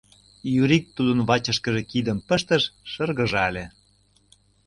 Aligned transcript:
Юрик 0.61 0.85
тудын 0.95 1.19
вачышкыже 1.29 1.81
кидым 1.91 2.17
пыштыш, 2.27 2.63
шыргыжале. 2.91 3.65